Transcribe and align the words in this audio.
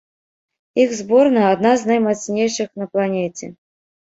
Іх 0.83 0.89
зборная 1.01 1.45
адна 1.55 1.73
з 1.81 1.91
наймацнейшых 1.91 2.69
на 2.83 2.91
планеце. 2.95 3.45